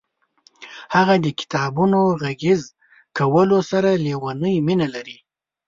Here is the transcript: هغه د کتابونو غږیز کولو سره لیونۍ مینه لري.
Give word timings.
هغه 0.95 1.15
د 1.25 1.27
کتابونو 1.39 1.99
غږیز 2.21 2.61
کولو 3.17 3.59
سره 3.71 3.89
لیونۍ 4.05 4.55
مینه 4.67 4.87
لري. 4.95 5.17